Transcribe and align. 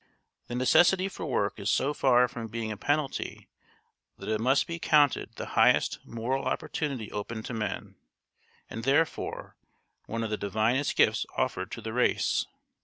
The 0.47 0.55
necessity 0.55 1.07
for 1.07 1.27
work 1.27 1.59
is 1.59 1.69
so 1.69 1.93
far 1.93 2.27
from 2.27 2.47
being 2.47 2.71
a 2.71 2.75
penalty 2.75 3.49
that 4.17 4.29
it 4.29 4.41
must 4.41 4.65
be 4.65 4.79
counted 4.79 5.35
the 5.35 5.45
highest 5.53 5.99
moral 6.07 6.45
opportunity 6.45 7.11
open 7.11 7.43
to 7.43 7.53
men, 7.53 7.97
and, 8.67 8.83
therefore, 8.83 9.57
one 10.07 10.23
of 10.23 10.31
the 10.31 10.37
divinest 10.37 10.95
gifts 10.95 11.27
offered 11.37 11.69
to 11.73 11.81
the 11.81 11.93
race. 11.93 12.47